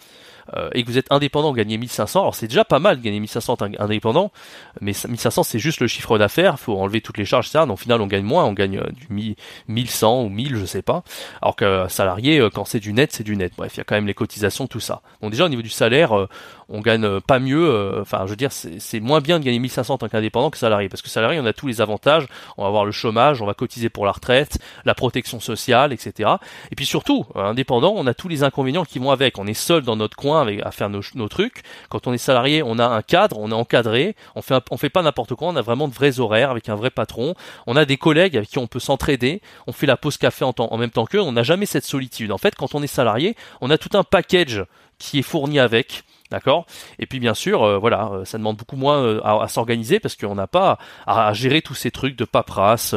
Euh, 0.54 0.70
et 0.72 0.82
que 0.82 0.88
vous 0.88 0.98
êtes 0.98 1.10
indépendant, 1.10 1.52
gagnez 1.52 1.78
1500. 1.78 2.20
Alors 2.20 2.34
c'est 2.34 2.48
déjà 2.48 2.64
pas 2.64 2.78
mal 2.78 2.98
de 2.98 3.02
gagner 3.02 3.20
1500 3.20 3.58
indépendant, 3.78 4.32
mais 4.80 4.92
1500 4.92 5.42
c'est 5.42 5.58
juste 5.58 5.80
le 5.80 5.86
chiffre 5.86 6.18
d'affaires, 6.18 6.58
faut 6.58 6.76
enlever 6.76 7.00
toutes 7.00 7.18
les 7.18 7.24
charges, 7.24 7.48
ça. 7.48 7.66
Donc 7.66 7.74
au 7.74 7.76
final 7.76 8.00
on 8.00 8.06
gagne 8.06 8.24
moins, 8.24 8.44
on 8.44 8.52
gagne 8.52 8.78
euh, 8.78 8.90
du 8.90 9.36
1100 9.68 10.24
ou 10.24 10.28
1000, 10.28 10.56
je 10.56 10.64
sais 10.64 10.82
pas. 10.82 11.02
Alors 11.40 11.56
que 11.56 11.86
salarié, 11.88 12.46
quand 12.54 12.64
c'est 12.64 12.80
du 12.80 12.92
net, 12.92 13.12
c'est 13.12 13.24
du 13.24 13.36
net. 13.36 13.52
Bref, 13.56 13.74
il 13.74 13.78
y 13.78 13.80
a 13.80 13.84
quand 13.84 13.94
même 13.94 14.06
les 14.06 14.14
cotisations, 14.14 14.66
tout 14.66 14.80
ça. 14.80 15.02
Donc 15.20 15.30
déjà 15.30 15.44
au 15.44 15.48
niveau 15.48 15.62
du 15.62 15.70
salaire, 15.70 16.12
on 16.68 16.80
gagne 16.80 17.20
pas 17.20 17.38
mieux. 17.38 18.00
Enfin, 18.00 18.22
je 18.24 18.30
veux 18.30 18.36
dire, 18.36 18.52
c'est 18.52 19.00
moins 19.00 19.20
bien 19.20 19.38
de 19.38 19.44
gagner 19.44 19.58
1500 19.58 19.94
en 19.94 19.98
tant 19.98 20.08
qu'indépendant 20.08 20.50
que 20.50 20.58
salarié, 20.58 20.88
parce 20.88 21.02
que 21.02 21.08
salarié 21.08 21.40
on 21.40 21.46
a 21.46 21.52
tous 21.52 21.66
les 21.66 21.80
avantages. 21.80 22.26
On 22.56 22.62
va 22.62 22.68
avoir 22.68 22.84
le 22.84 22.92
chômage, 22.92 23.42
on 23.42 23.46
va 23.46 23.54
cotiser 23.54 23.88
pour 23.88 24.06
la 24.06 24.12
retraite, 24.12 24.58
la 24.84 24.94
protection 24.94 25.40
sociale, 25.40 25.92
etc. 25.92 26.30
Et 26.70 26.76
puis 26.76 26.86
surtout, 26.86 27.26
indépendant, 27.34 27.94
on 27.96 28.06
a 28.06 28.14
tous 28.14 28.28
les 28.28 28.42
inconvénients 28.42 28.84
qui 28.84 28.98
vont 28.98 29.10
avec. 29.10 29.38
On 29.38 29.46
est 29.46 29.54
seul 29.54 29.82
dans 29.82 29.96
notre 29.96 30.16
coin 30.16 30.31
à 30.36 30.70
faire 30.70 30.90
nos, 30.90 31.28
trucs. 31.28 31.62
Quand 31.88 32.06
on 32.06 32.12
est 32.12 32.18
salarié, 32.18 32.62
on 32.62 32.78
a 32.78 32.86
un 32.86 33.02
cadre, 33.02 33.38
on 33.38 33.50
est 33.50 33.54
encadré, 33.54 34.16
on 34.34 34.42
fait, 34.42 34.54
fait 34.76 34.90
pas 34.90 35.02
n'importe 35.02 35.34
quoi, 35.34 35.48
on 35.48 35.56
a 35.56 35.62
vraiment 35.62 35.88
de 35.88 35.94
vrais 35.94 36.20
horaires 36.20 36.50
avec 36.50 36.68
un 36.68 36.74
vrai 36.74 36.90
patron. 36.90 37.34
On 37.66 37.76
a 37.76 37.84
des 37.84 37.96
collègues 37.96 38.36
avec 38.36 38.48
qui 38.48 38.58
on 38.58 38.66
peut 38.66 38.80
s'entraider. 38.80 39.40
On 39.66 39.72
fait 39.72 39.86
la 39.86 39.96
pause 39.96 40.16
café 40.16 40.44
en 40.44 40.76
même 40.78 40.90
temps 40.90 41.06
qu'eux. 41.06 41.20
On 41.20 41.32
n'a 41.32 41.42
jamais 41.42 41.66
cette 41.66 41.84
solitude. 41.84 42.32
En 42.32 42.38
fait, 42.38 42.54
quand 42.54 42.74
on 42.74 42.82
est 42.82 42.86
salarié, 42.86 43.36
on 43.60 43.70
a 43.70 43.78
tout 43.78 43.96
un 43.96 44.04
package 44.04 44.64
qui 44.98 45.18
est 45.18 45.22
fourni 45.22 45.58
avec. 45.58 46.04
D'accord? 46.32 46.64
Et 46.98 47.04
puis 47.04 47.20
bien 47.20 47.34
sûr, 47.34 47.62
euh, 47.62 47.76
voilà, 47.76 48.08
euh, 48.10 48.24
ça 48.24 48.38
demande 48.38 48.56
beaucoup 48.56 48.76
moins 48.76 49.02
euh, 49.02 49.20
à, 49.22 49.48
s'organiser 49.48 50.00
parce 50.00 50.16
qu'on 50.16 50.34
n'a 50.34 50.46
pas 50.46 50.78
à, 51.06 51.30
gérer 51.34 51.60
tous 51.60 51.74
ces 51.74 51.90
trucs 51.90 52.16
de 52.16 52.24
paperasse, 52.24 52.94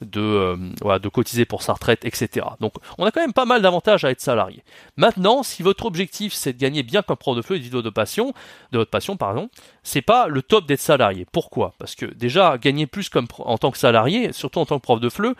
de, 0.00 0.58
voilà, 0.80 0.98
de 0.98 1.08
cotiser 1.10 1.44
pour 1.44 1.62
sa 1.62 1.74
retraite, 1.74 2.06
etc. 2.06 2.46
Donc 2.60 2.72
on 2.96 3.04
a 3.04 3.10
quand 3.10 3.20
même 3.20 3.34
pas 3.34 3.44
mal 3.44 3.60
d'avantages 3.60 4.06
à 4.06 4.10
être 4.10 4.22
salarié. 4.22 4.64
Maintenant, 4.96 5.42
si 5.42 5.62
votre 5.62 5.84
objectif 5.84 6.32
c'est 6.32 6.54
de 6.54 6.58
gagner 6.58 6.82
bien 6.82 7.02
comme 7.02 7.18
prof 7.18 7.36
de 7.36 7.42
feu 7.42 7.56
et 7.56 7.58
de 7.58 7.82
de 7.82 7.90
passion, 7.90 8.32
de 8.72 8.78
votre 8.78 8.90
passion, 8.90 9.18
pardon, 9.18 9.50
c'est 9.82 10.00
pas 10.00 10.26
le 10.26 10.40
top 10.40 10.66
d'être 10.66 10.80
salarié. 10.80 11.26
Pourquoi? 11.30 11.74
Parce 11.78 11.94
que 11.94 12.06
déjà, 12.06 12.56
gagner 12.56 12.86
plus 12.86 13.10
comme 13.10 13.26
en 13.40 13.58
tant 13.58 13.70
que 13.70 13.76
salarié, 13.76 14.32
surtout 14.32 14.60
en 14.60 14.66
tant 14.66 14.78
que 14.78 14.82
prof 14.82 14.98
de 14.98 15.10
fleu, 15.10 15.34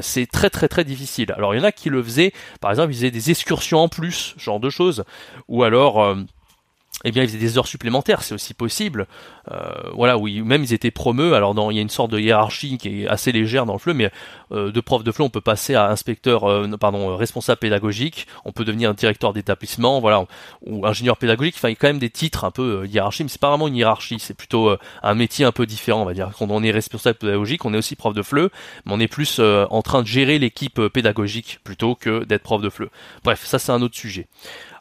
c'est 0.00 0.26
très 0.26 0.48
très 0.48 0.68
très 0.68 0.84
difficile. 0.84 1.32
Alors 1.32 1.54
il 1.54 1.58
y 1.58 1.60
en 1.60 1.64
a 1.64 1.72
qui 1.72 1.90
le 1.90 2.02
faisaient, 2.02 2.32
par 2.62 2.70
exemple, 2.70 2.92
ils 2.92 2.96
faisaient 2.96 3.10
des 3.10 3.30
excursions 3.30 3.80
en 3.80 3.88
plus, 3.88 4.34
genre 4.38 4.58
de 4.58 4.70
choses, 4.70 5.04
ou 5.48 5.62
alors 5.64 6.16
eh 7.04 7.12
bien 7.12 7.22
ils 7.22 7.28
faisaient 7.28 7.38
des 7.38 7.58
heures 7.58 7.66
supplémentaires, 7.66 8.22
c'est 8.22 8.34
aussi 8.34 8.54
possible. 8.54 9.06
Euh, 9.50 9.70
voilà, 9.94 10.18
oui, 10.18 10.40
même 10.42 10.64
ils 10.64 10.72
étaient 10.72 10.90
promeux. 10.90 11.34
Alors 11.34 11.54
dans, 11.54 11.70
il 11.70 11.76
y 11.76 11.78
a 11.78 11.82
une 11.82 11.88
sorte 11.88 12.10
de 12.10 12.18
hiérarchie 12.18 12.76
qui 12.76 13.02
est 13.02 13.08
assez 13.08 13.30
légère 13.30 13.66
dans 13.66 13.74
le 13.74 13.78
FLE, 13.78 13.94
mais 13.94 14.10
euh, 14.50 14.72
de 14.72 14.80
prof 14.80 15.04
de 15.04 15.12
FLE, 15.12 15.22
on 15.22 15.30
peut 15.30 15.40
passer 15.40 15.74
à 15.74 15.88
inspecteur, 15.90 16.44
euh, 16.44 16.66
pardon, 16.76 17.16
responsable 17.16 17.60
pédagogique, 17.60 18.26
on 18.44 18.52
peut 18.52 18.64
devenir 18.64 18.94
directeur 18.94 19.32
d'établissement, 19.32 20.00
voilà, 20.00 20.24
ou 20.66 20.86
ingénieur 20.86 21.16
pédagogique. 21.16 21.54
Enfin, 21.56 21.68
il 21.68 21.72
y 21.72 21.74
a 21.74 21.78
quand 21.78 21.86
même 21.86 22.00
des 22.00 22.10
titres 22.10 22.44
un 22.44 22.50
peu 22.50 22.84
hiérarchie, 22.86 23.22
mais 23.22 23.28
c'est 23.28 23.40
pas 23.40 23.50
vraiment 23.50 23.68
une 23.68 23.76
hiérarchie, 23.76 24.18
c'est 24.18 24.36
plutôt 24.36 24.76
un 25.02 25.14
métier 25.14 25.44
un 25.44 25.52
peu 25.52 25.66
différent, 25.66 26.02
on 26.02 26.04
va 26.04 26.14
dire. 26.14 26.30
Quand 26.36 26.50
on 26.50 26.62
est 26.62 26.70
responsable 26.72 27.18
pédagogique, 27.18 27.64
on 27.64 27.74
est 27.74 27.78
aussi 27.78 27.94
prof 27.94 28.12
de 28.14 28.22
FLE, 28.22 28.50
mais 28.86 28.92
on 28.92 29.00
est 29.00 29.08
plus 29.08 29.40
en 29.40 29.82
train 29.82 30.02
de 30.02 30.06
gérer 30.06 30.38
l'équipe 30.38 30.80
pédagogique 30.88 31.60
plutôt 31.62 31.94
que 31.94 32.24
d'être 32.24 32.42
prof 32.42 32.60
de 32.60 32.70
FLE. 32.70 32.90
Bref, 33.22 33.44
ça 33.44 33.58
c'est 33.58 33.72
un 33.72 33.82
autre 33.82 33.96
sujet. 33.96 34.26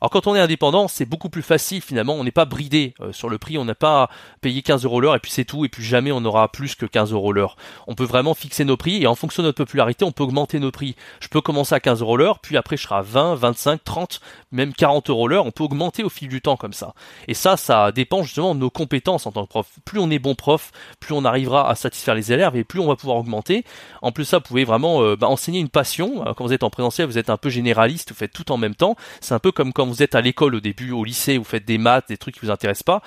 Alors 0.02 0.12
quand 0.12 0.28
on 0.28 0.36
est 0.36 0.40
indépendant, 0.40 0.88
c'est 0.88 1.06
beaucoup 1.06 1.30
plus 1.30 1.42
facile 1.42 1.82
finalement, 1.82 2.07
on 2.14 2.24
n'est 2.24 2.32
pas 2.32 2.46
bridé 2.46 2.94
euh, 3.02 3.12
sur 3.12 3.30
le 3.30 3.38
prix, 3.38 3.58
on 3.58 3.66
n'a 3.66 3.76
pas 3.76 4.10
payé 4.42 4.62
15 4.62 4.86
euros 4.86 5.02
l'heure 5.02 5.16
et 5.16 5.20
puis 5.20 5.32
c'est 5.32 5.46
tout, 5.46 5.66
et 5.66 5.70
puis 5.70 5.84
jamais 5.84 6.12
on 6.12 6.24
aura 6.26 6.52
plus 6.52 6.76
que 6.76 6.86
15 6.86 7.14
euros 7.14 7.34
l'heure. 7.34 7.56
On 7.88 7.96
peut 7.96 8.06
vraiment 8.06 8.34
fixer 8.34 8.66
nos 8.66 8.78
prix 8.78 9.02
et 9.02 9.08
en 9.08 9.16
fonction 9.16 9.44
de 9.44 9.48
notre 9.48 9.64
popularité, 9.64 10.06
on 10.06 10.12
peut 10.12 10.24
augmenter 10.24 10.60
nos 10.60 10.72
prix. 10.72 10.96
Je 11.20 11.28
peux 11.28 11.42
commencer 11.42 11.76
à 11.76 11.80
15 11.80 12.02
euros 12.02 12.18
l'heure, 12.18 12.40
puis 12.40 12.58
après 12.58 12.78
je 12.78 12.84
serai 12.84 12.96
à 12.96 13.02
20, 13.02 13.36
25, 13.36 13.84
30, 13.84 14.22
même 14.52 14.74
40 14.74 15.10
euros 15.10 15.28
l'heure, 15.28 15.46
on 15.46 15.52
peut 15.52 15.64
augmenter 15.64 16.04
au 16.04 16.10
fil 16.10 16.28
du 16.28 16.42
temps 16.42 16.58
comme 16.58 16.74
ça. 16.74 16.94
Et 17.28 17.34
ça, 17.34 17.58
ça 17.58 17.92
dépend 17.92 18.24
justement 18.24 18.56
de 18.56 18.60
nos 18.60 18.70
compétences 18.70 19.26
en 19.26 19.32
tant 19.32 19.44
que 19.46 19.50
prof. 19.50 19.68
Plus 19.86 20.00
on 20.00 20.10
est 20.10 20.20
bon 20.20 20.36
prof, 20.36 20.72
plus 21.00 21.14
on 21.14 21.26
arrivera 21.26 21.70
à 21.70 21.76
satisfaire 21.76 22.16
les 22.16 22.32
élèves 22.32 22.56
et 22.56 22.64
plus 22.64 22.80
on 22.80 22.88
va 22.88 22.96
pouvoir 22.96 23.18
augmenter. 23.18 23.64
En 24.02 24.12
plus 24.12 24.26
ça, 24.26 24.38
vous 24.38 24.44
pouvez 24.44 24.66
vraiment 24.66 25.02
euh, 25.02 25.16
bah, 25.16 25.28
enseigner 25.28 25.60
une 25.60 25.70
passion. 25.70 26.24
Quand 26.36 26.46
vous 26.46 26.54
êtes 26.54 26.64
en 26.64 26.70
présentiel, 26.70 27.08
vous 27.08 27.18
êtes 27.18 27.30
un 27.30 27.38
peu 27.38 27.50
généraliste, 27.50 28.10
vous 28.10 28.16
faites 28.16 28.34
tout 28.34 28.52
en 28.52 28.58
même 28.58 28.76
temps. 28.76 28.96
C'est 29.22 29.34
un 29.34 29.40
peu 29.40 29.52
comme 29.52 29.74
quand 29.74 29.86
vous 29.86 30.04
êtes 30.04 30.16
à 30.16 30.22
l'école 30.22 30.56
au 30.56 30.60
début, 30.60 30.92
au 30.92 31.04
lycée, 31.04 31.38
vous 31.38 31.44
faites 31.44 31.66
des 31.66 31.78
maths, 31.78 31.97
des 32.08 32.18
trucs 32.18 32.36
qui 32.36 32.42
vous 32.46 32.52
intéressent 32.52 32.84
pas. 32.84 33.02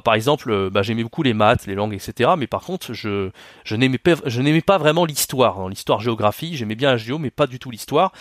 Par 0.00 0.14
exemple, 0.14 0.50
euh, 0.50 0.70
bah, 0.70 0.82
j'aimais 0.82 1.02
beaucoup 1.02 1.22
les 1.22 1.34
maths, 1.34 1.66
les 1.66 1.74
langues, 1.74 1.94
etc. 1.94 2.30
Mais 2.36 2.46
par 2.46 2.62
contre, 2.62 2.92
je, 2.92 3.30
n'aimais 3.70 3.98
pas, 3.98 4.78
vraiment 4.78 5.04
l'histoire. 5.04 5.68
l'histoire 5.68 6.00
géographie, 6.00 6.56
j'aimais 6.56 6.74
bien 6.74 6.90
la 6.90 6.96
géo, 6.96 7.18
mais 7.18 7.30
pas 7.30 7.46
du 7.46 7.58
tout 7.58 7.70
l'histoire. 7.70 8.12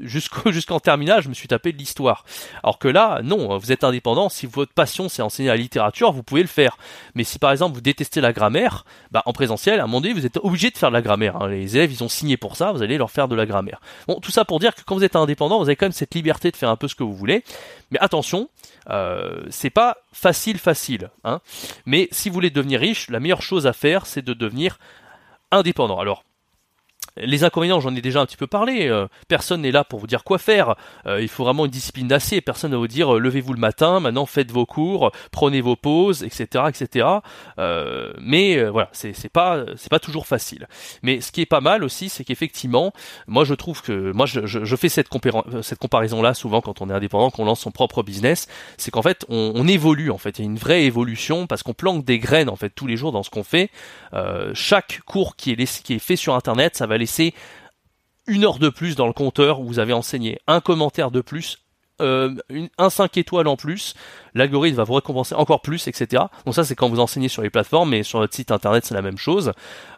Jusqu'au, 0.00 0.50
jusqu'en 0.52 0.80
terminale, 0.80 1.22
je 1.22 1.28
me 1.28 1.34
suis 1.34 1.48
tapé 1.48 1.72
de 1.72 1.78
l'histoire. 1.78 2.24
Alors 2.62 2.78
que 2.78 2.88
là, 2.88 3.20
non, 3.22 3.56
vous 3.58 3.72
êtes 3.72 3.84
indépendant. 3.84 4.28
Si 4.28 4.46
votre 4.46 4.72
passion 4.72 5.08
c'est 5.08 5.22
enseigner 5.22 5.48
la 5.48 5.56
littérature, 5.56 6.12
vous 6.12 6.22
pouvez 6.22 6.42
le 6.42 6.48
faire. 6.48 6.76
Mais 7.14 7.24
si 7.24 7.38
par 7.38 7.50
exemple 7.50 7.74
vous 7.74 7.80
détestez 7.80 8.20
la 8.20 8.32
grammaire, 8.32 8.84
bah, 9.10 9.22
en 9.26 9.32
présentiel, 9.32 9.80
à 9.80 9.84
un 9.84 9.86
moment 9.86 10.00
donné, 10.00 10.14
vous 10.14 10.26
êtes 10.26 10.38
obligé 10.38 10.70
de 10.70 10.78
faire 10.78 10.90
de 10.90 10.94
la 10.94 11.02
grammaire. 11.02 11.36
Hein. 11.36 11.48
Les 11.48 11.76
élèves, 11.76 11.92
ils 11.92 12.04
ont 12.04 12.08
signé 12.08 12.36
pour 12.36 12.56
ça, 12.56 12.72
vous 12.72 12.82
allez 12.82 12.98
leur 12.98 13.10
faire 13.10 13.28
de 13.28 13.36
la 13.36 13.46
grammaire. 13.46 13.80
Bon, 14.08 14.20
tout 14.20 14.30
ça 14.30 14.44
pour 14.44 14.60
dire 14.60 14.74
que 14.74 14.82
quand 14.84 14.94
vous 14.94 15.04
êtes 15.04 15.16
indépendant, 15.16 15.58
vous 15.58 15.64
avez 15.64 15.76
quand 15.76 15.86
même 15.86 15.92
cette 15.92 16.14
liberté 16.14 16.50
de 16.50 16.56
faire 16.56 16.70
un 16.70 16.76
peu 16.76 16.88
ce 16.88 16.94
que 16.94 17.02
vous 17.02 17.14
voulez. 17.14 17.44
Mais 17.90 17.98
attention, 18.00 18.48
euh, 18.90 19.44
c'est 19.50 19.65
pas 19.70 19.96
facile 20.12 20.58
facile. 20.58 21.10
Hein. 21.24 21.40
Mais 21.84 22.08
si 22.12 22.28
vous 22.28 22.34
voulez 22.34 22.50
devenir 22.50 22.80
riche, 22.80 23.08
la 23.10 23.20
meilleure 23.20 23.42
chose 23.42 23.66
à 23.66 23.72
faire, 23.72 24.06
c'est 24.06 24.22
de 24.22 24.34
devenir 24.34 24.78
indépendant. 25.50 25.98
Alors, 25.98 26.24
les 27.16 27.44
inconvénients, 27.44 27.80
j'en 27.80 27.94
ai 27.94 28.00
déjà 28.00 28.20
un 28.20 28.26
petit 28.26 28.36
peu 28.36 28.46
parlé. 28.46 28.88
Euh, 28.88 29.06
personne 29.28 29.62
n'est 29.62 29.70
là 29.70 29.84
pour 29.84 29.98
vous 29.98 30.06
dire 30.06 30.24
quoi 30.24 30.38
faire. 30.38 30.74
Euh, 31.06 31.20
il 31.20 31.28
faut 31.28 31.44
vraiment 31.44 31.64
une 31.64 31.70
discipline 31.70 32.08
d'acier. 32.08 32.40
Personne 32.40 32.70
ne 32.70 32.76
va 32.76 32.80
vous 32.80 32.88
dire 32.88 33.14
euh, 33.14 33.18
levez-vous 33.18 33.52
le 33.52 33.58
matin, 33.58 34.00
maintenant 34.00 34.26
faites 34.26 34.50
vos 34.50 34.66
cours, 34.66 35.12
prenez 35.32 35.60
vos 35.60 35.76
pauses, 35.76 36.22
etc., 36.22 36.64
etc. 36.68 37.06
mais 38.20 38.62
voilà, 38.64 38.88
c'est 38.92 39.28
pas 39.28 39.64
toujours 40.00 40.26
facile. 40.26 40.68
Mais 41.02 41.20
ce 41.20 41.32
qui 41.32 41.40
est 41.40 41.46
pas 41.46 41.60
mal 41.60 41.84
aussi, 41.84 42.08
c'est 42.08 42.24
qu'effectivement, 42.24 42.92
moi 43.26 43.44
je 43.44 43.54
trouve 43.54 43.82
que 43.82 44.12
moi 44.12 44.26
je, 44.26 44.76
fais 44.76 44.88
cette, 44.88 45.08
comparaison 45.08 46.22
là 46.22 46.34
souvent 46.34 46.60
quand 46.60 46.80
on 46.80 46.90
est 46.90 46.92
indépendant, 46.92 47.30
qu'on 47.30 47.44
lance 47.44 47.60
son 47.60 47.70
propre 47.70 48.02
business, 48.02 48.46
c'est 48.76 48.90
qu'en 48.90 49.02
fait 49.02 49.24
on, 49.28 49.66
évolue 49.66 50.10
en 50.10 50.18
fait. 50.18 50.38
Il 50.38 50.42
y 50.42 50.44
a 50.44 50.50
une 50.50 50.58
vraie 50.58 50.84
évolution 50.84 51.46
parce 51.46 51.62
qu'on 51.62 51.74
plante 51.74 52.04
des 52.04 52.18
graines 52.18 52.48
en 52.48 52.56
fait 52.56 52.70
tous 52.70 52.86
les 52.86 52.96
jours 52.96 53.12
dans 53.12 53.22
ce 53.22 53.30
qu'on 53.30 53.44
fait. 53.44 53.70
chaque 54.54 55.00
cours 55.06 55.36
qui 55.36 55.52
est 55.52 55.82
qui 55.82 55.94
est 55.94 55.98
fait 55.98 56.16
sur 56.16 56.34
internet, 56.34 56.76
ça 56.76 56.86
va 56.86 56.98
laisser 57.06 57.34
une 58.26 58.44
heure 58.44 58.58
de 58.58 58.68
plus 58.68 58.96
dans 58.96 59.06
le 59.06 59.12
compteur 59.12 59.60
où 59.60 59.66
vous 59.66 59.78
avez 59.78 59.92
enseigné, 59.92 60.40
un 60.48 60.60
commentaire 60.60 61.12
de 61.12 61.20
plus, 61.20 61.58
euh, 62.02 62.34
un 62.76 62.90
5 62.90 63.16
étoiles 63.16 63.46
en 63.46 63.56
plus, 63.56 63.94
l'algorithme 64.34 64.76
va 64.76 64.82
vous 64.82 64.94
récompenser 64.94 65.36
encore 65.36 65.62
plus, 65.62 65.86
etc. 65.86 66.24
Donc 66.44 66.56
ça 66.56 66.64
c'est 66.64 66.74
quand 66.74 66.88
vous 66.88 66.98
enseignez 66.98 67.28
sur 67.28 67.42
les 67.42 67.50
plateformes, 67.50 67.90
mais 67.90 68.02
sur 68.02 68.18
votre 68.18 68.34
site 68.34 68.50
internet 68.50 68.84
c'est 68.84 68.94
la 68.94 69.02
même 69.02 69.16
chose. 69.16 69.52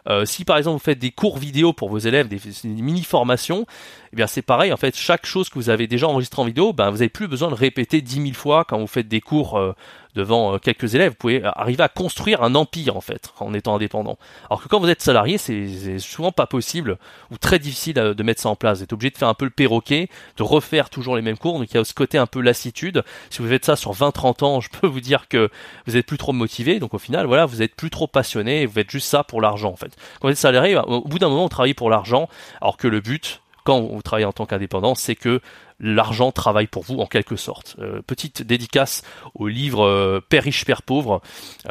Euh, 0.07 0.25
si 0.25 0.45
par 0.45 0.57
exemple 0.57 0.75
vous 0.75 0.83
faites 0.83 0.99
des 0.99 1.09
cours 1.09 1.39
vidéo 1.39 1.73
pour 1.73 1.89
vos 1.89 1.97
élèves, 1.97 2.27
des, 2.27 2.39
mini 2.63 3.03
formations, 3.03 3.65
eh 4.13 4.15
bien 4.15 4.27
c'est 4.27 4.43
pareil. 4.43 4.71
En 4.71 4.77
fait, 4.77 4.95
chaque 4.95 5.25
chose 5.25 5.49
que 5.49 5.55
vous 5.55 5.71
avez 5.71 5.87
déjà 5.87 6.07
enregistrée 6.07 6.41
en 6.41 6.45
vidéo, 6.45 6.71
ben 6.71 6.91
vous 6.91 6.97
n'avez 6.97 7.09
plus 7.09 7.27
besoin 7.27 7.49
de 7.49 7.55
répéter 7.55 8.01
10 8.01 8.21
000 8.21 8.33
fois 8.33 8.63
quand 8.63 8.77
vous 8.77 8.87
faites 8.87 9.07
des 9.07 9.21
cours 9.21 9.57
euh, 9.57 9.73
devant 10.19 10.53
euh, 10.53 10.57
quelques 10.57 10.95
élèves. 10.95 11.11
Vous 11.11 11.17
pouvez 11.17 11.41
arriver 11.43 11.83
à 11.83 11.87
construire 11.87 12.43
un 12.43 12.53
empire 12.55 12.95
en 12.95 13.01
fait 13.01 13.33
en 13.39 13.53
étant 13.53 13.75
indépendant. 13.75 14.17
Alors 14.49 14.61
que 14.61 14.67
quand 14.67 14.79
vous 14.79 14.89
êtes 14.89 15.01
salarié, 15.01 15.37
c'est 15.37 15.99
souvent 15.99 16.31
pas 16.31 16.45
possible 16.45 16.97
ou 17.31 17.37
très 17.37 17.59
difficile 17.59 17.95
de 17.95 18.23
mettre 18.23 18.41
ça 18.41 18.49
en 18.49 18.55
place. 18.55 18.79
Vous 18.79 18.83
êtes 18.83 18.93
obligé 18.93 19.11
de 19.11 19.17
faire 19.17 19.27
un 19.27 19.33
peu 19.33 19.45
le 19.45 19.51
perroquet, 19.51 20.09
de 20.37 20.43
refaire 20.43 20.89
toujours 20.89 21.15
les 21.15 21.21
mêmes 21.21 21.37
cours. 21.37 21.59
Donc 21.59 21.71
il 21.71 21.75
y 21.75 21.79
a 21.79 21.83
ce 21.83 21.93
côté 21.93 22.17
un 22.17 22.27
peu 22.27 22.41
lassitude. 22.41 23.03
Si 23.29 23.41
vous 23.41 23.47
faites 23.47 23.65
ça 23.65 23.75
sur 23.75 23.93
20-30 23.93 24.43
ans, 24.43 24.59
je 24.61 24.69
peux 24.69 24.87
vous 24.87 25.01
dire 25.01 25.27
que 25.27 25.49
vous 25.87 25.97
êtes 25.97 26.05
plus 26.05 26.17
trop 26.17 26.33
motivé. 26.33 26.79
Donc 26.79 26.93
au 26.93 26.99
final, 26.99 27.25
voilà, 27.25 27.45
vous 27.45 27.61
êtes 27.61 27.75
plus 27.75 27.89
trop 27.89 28.07
passionné. 28.07 28.65
Vous 28.65 28.73
faites 28.73 28.91
juste 28.91 29.07
ça 29.07 29.23
pour 29.23 29.41
l'argent 29.41 29.71
en 29.71 29.77
fait. 29.77 29.95
Quand 30.19 30.27
vous 30.27 30.33
êtes 30.33 30.37
salarié, 30.37 30.77
au 30.77 31.01
bout 31.01 31.19
d'un 31.19 31.29
moment, 31.29 31.43
vous 31.43 31.49
travaillez 31.49 31.73
pour 31.73 31.89
l'argent, 31.89 32.27
alors 32.61 32.77
que 32.77 32.87
le 32.87 32.99
but 32.99 33.41
quand 33.63 33.81
vous 33.81 34.01
travaillez 34.01 34.25
en 34.25 34.33
tant 34.33 34.45
qu'indépendant, 34.45 34.95
c'est 34.95 35.15
que 35.15 35.41
l'argent 35.79 36.31
travaille 36.31 36.67
pour 36.67 36.83
vous 36.83 36.99
en 36.99 37.05
quelque 37.05 37.35
sorte. 37.35 37.75
Euh, 37.79 38.01
petite 38.05 38.41
dédicace 38.43 39.03
au 39.33 39.47
livre 39.47 39.85
euh, 39.85 40.19
Père 40.27 40.43
riche, 40.43 40.65
Père 40.65 40.81
pauvre. 40.81 41.21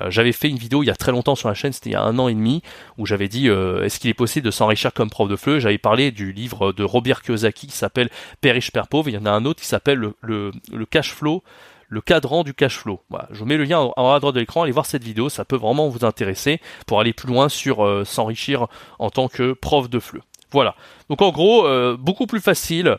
Euh, 0.00 0.10
j'avais 0.10 0.32
fait 0.32 0.48
une 0.48 0.56
vidéo 0.56 0.82
il 0.82 0.86
y 0.86 0.90
a 0.90 0.96
très 0.96 1.12
longtemps 1.12 1.34
sur 1.34 1.48
la 1.48 1.54
chaîne, 1.54 1.72
c'était 1.72 1.90
il 1.90 1.92
y 1.92 1.96
a 1.96 2.02
un 2.02 2.18
an 2.18 2.28
et 2.28 2.34
demi, 2.34 2.62
où 2.96 3.06
j'avais 3.06 3.28
dit 3.28 3.48
est-ce 3.48 3.98
qu'il 3.98 4.10
est 4.10 4.14
possible 4.14 4.46
de 4.46 4.50
s'enrichir 4.50 4.92
comme 4.92 5.10
prof 5.10 5.28
de 5.28 5.36
fleu 5.36 5.58
J'avais 5.58 5.78
parlé 5.78 6.10
du 6.10 6.32
livre 6.32 6.72
de 6.72 6.84
Robert 6.84 7.22
Kiyosaki 7.22 7.66
qui 7.66 7.76
s'appelle 7.76 8.10
Père 8.40 8.54
riche, 8.54 8.72
Père 8.72 8.88
pauvre. 8.88 9.08
Il 9.08 9.14
y 9.14 9.18
en 9.18 9.26
a 9.26 9.30
un 9.30 9.44
autre 9.44 9.60
qui 9.60 9.66
s'appelle 9.66 9.98
le, 9.98 10.52
le, 10.72 10.86
cash 10.86 11.12
flow 11.12 11.42
le 11.88 12.00
cadran 12.00 12.44
du 12.44 12.52
cash 12.52 12.76
flow. 12.76 13.00
Voilà, 13.08 13.28
je 13.30 13.38
vous 13.38 13.46
mets 13.46 13.56
le 13.56 13.64
lien 13.64 13.78
en 13.78 13.92
haut 13.96 14.12
à 14.12 14.20
droite 14.20 14.34
de 14.34 14.40
l'écran, 14.40 14.62
allez 14.62 14.72
voir 14.72 14.84
cette 14.84 15.04
vidéo, 15.04 15.30
ça 15.30 15.46
peut 15.46 15.56
vraiment 15.56 15.88
vous 15.88 16.04
intéresser 16.04 16.60
pour 16.86 17.00
aller 17.00 17.14
plus 17.14 17.28
loin 17.28 17.48
sur 17.48 18.06
s'enrichir 18.06 18.66
en 18.98 19.08
tant 19.08 19.28
que 19.28 19.52
prof 19.54 19.88
de 19.88 19.98
fleu. 19.98 20.20
Voilà. 20.52 20.74
Donc 21.08 21.22
en 21.22 21.30
gros, 21.30 21.66
beaucoup 21.96 22.26
plus 22.26 22.40
facile 22.40 22.98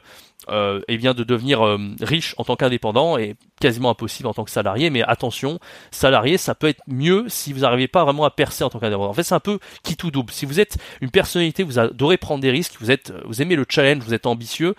euh, 0.49 0.81
bien 0.87 1.13
de 1.13 1.23
devenir 1.23 1.65
euh, 1.65 1.77
riche 2.01 2.33
en 2.37 2.43
tant 2.43 2.55
qu'indépendant 2.55 3.17
et 3.17 3.35
quasiment 3.61 3.89
impossible 3.89 4.27
en 4.27 4.33
tant 4.33 4.43
que 4.43 4.51
salarié. 4.51 4.89
Mais 4.89 5.01
attention, 5.03 5.59
salarié, 5.91 6.37
ça 6.37 6.55
peut 6.55 6.67
être 6.67 6.81
mieux 6.87 7.25
si 7.27 7.53
vous 7.53 7.61
n'arrivez 7.61 7.87
pas 7.87 8.03
vraiment 8.03 8.25
à 8.25 8.31
percer 8.31 8.63
en 8.63 8.69
tant 8.69 8.79
qu'indépendant. 8.79 9.09
En 9.09 9.13
fait, 9.13 9.23
c'est 9.23 9.35
un 9.35 9.39
peu 9.39 9.59
qui 9.83 9.95
tout 9.95 10.11
double. 10.11 10.31
Si 10.31 10.45
vous 10.45 10.59
êtes 10.59 10.77
une 11.01 11.11
personnalité, 11.11 11.63
vous 11.63 11.79
adorez 11.79 12.17
prendre 12.17 12.41
des 12.41 12.51
risques, 12.51 12.75
vous 12.79 12.91
êtes, 12.91 13.13
vous 13.25 13.41
aimez 13.41 13.55
le 13.55 13.65
challenge, 13.67 14.03
vous 14.03 14.13
êtes 14.13 14.25
ambitieux, 14.25 14.75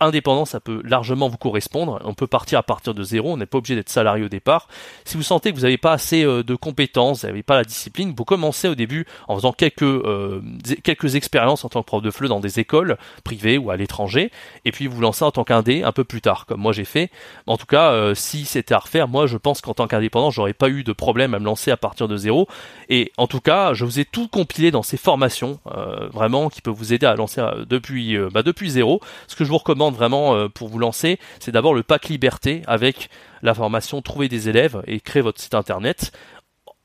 indépendant, 0.00 0.44
ça 0.44 0.60
peut 0.60 0.80
largement 0.84 1.28
vous 1.28 1.36
correspondre. 1.36 2.00
On 2.04 2.14
peut 2.14 2.26
partir 2.26 2.58
à 2.58 2.62
partir 2.62 2.94
de 2.94 3.02
zéro, 3.02 3.32
on 3.32 3.36
n'est 3.36 3.46
pas 3.46 3.58
obligé 3.58 3.74
d'être 3.74 3.88
salarié 3.88 4.24
au 4.24 4.28
départ. 4.28 4.68
Si 5.04 5.16
vous 5.16 5.22
sentez 5.22 5.50
que 5.50 5.56
vous 5.56 5.62
n'avez 5.62 5.78
pas 5.78 5.92
assez 5.92 6.24
euh, 6.24 6.42
de 6.42 6.54
compétences, 6.54 7.22
vous 7.22 7.28
n'avez 7.28 7.42
pas 7.42 7.56
la 7.56 7.64
discipline, 7.64 8.14
vous 8.16 8.24
commencez 8.24 8.68
au 8.68 8.74
début 8.74 9.06
en 9.28 9.36
faisant 9.36 9.52
quelques 9.52 9.82
euh, 9.82 10.42
quelques 10.82 11.14
expériences 11.14 11.64
en 11.64 11.68
tant 11.68 11.82
que 11.82 11.86
prof 11.86 12.02
de 12.02 12.10
FLE 12.10 12.28
dans 12.28 12.40
des 12.40 12.60
écoles 12.60 12.98
privées 13.24 13.58
ou 13.58 13.70
à 13.70 13.76
l'étranger, 13.76 14.30
et 14.64 14.72
puis 14.72 14.86
vous 14.86 15.00
lancez 15.00 15.24
en 15.24 15.30
tant 15.30 15.44
qu'indé 15.44 15.82
un 15.82 15.92
peu 15.92 16.04
plus 16.04 16.20
tard, 16.20 16.46
comme 16.46 16.60
moi 16.60 16.72
j'ai 16.72 16.84
fait. 16.84 17.10
En 17.46 17.56
tout 17.56 17.66
cas, 17.66 17.92
euh, 17.92 18.14
si 18.14 18.44
c'était 18.44 18.74
à 18.74 18.78
refaire, 18.78 19.08
moi 19.08 19.26
je 19.26 19.36
pense 19.36 19.60
qu'en 19.60 19.74
tant 19.74 19.86
qu'indépendant, 19.86 20.30
j'aurais 20.30 20.52
pas 20.52 20.68
eu 20.68 20.84
de 20.84 20.92
problème 20.92 21.34
à 21.34 21.38
me 21.38 21.44
lancer 21.44 21.70
à 21.70 21.76
partir 21.76 22.08
de 22.08 22.16
zéro. 22.16 22.48
Et 22.88 23.12
en 23.16 23.26
tout 23.26 23.40
cas, 23.40 23.72
je 23.74 23.84
vous 23.84 23.98
ai 23.98 24.04
tout 24.04 24.28
compilé 24.28 24.70
dans 24.70 24.82
ces 24.82 24.96
formations, 24.96 25.58
vraiment, 26.12 26.48
qui 26.48 26.60
peuvent 26.60 26.74
vous 26.74 26.92
aider 26.92 27.06
à 27.06 27.14
lancer 27.14 27.44
depuis 27.68 28.16
bah, 28.32 28.42
depuis 28.42 28.70
zéro. 28.70 29.00
Ce 29.26 29.36
que 29.36 29.44
je 29.44 29.50
vous 29.50 29.58
recommande 29.58 29.85
vraiment 29.90 30.34
euh, 30.34 30.48
pour 30.48 30.68
vous 30.68 30.78
lancer, 30.78 31.18
c'est 31.40 31.52
d'abord 31.52 31.74
le 31.74 31.82
pack 31.82 32.08
liberté 32.08 32.62
avec 32.66 33.10
la 33.42 33.54
formation 33.54 34.02
trouver 34.02 34.28
des 34.28 34.48
élèves 34.48 34.82
et 34.86 35.00
créer 35.00 35.22
votre 35.22 35.40
site 35.40 35.54
internet. 35.54 36.12